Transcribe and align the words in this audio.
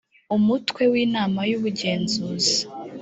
umutwe 0.35 0.83
wa 0.91 0.97
inama 1.05 1.39
y 1.49 1.53
ubugenzuzi 1.57 2.57